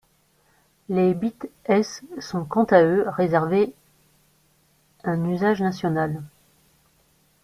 Les 0.89 1.13
bits 1.13 1.37
S 1.65 2.01
sont 2.21 2.43
quant 2.43 2.63
à 2.63 2.81
eux 2.81 3.05
réservés 3.09 3.75
un 5.03 5.23
usage 5.25 5.61
national. 5.61 6.23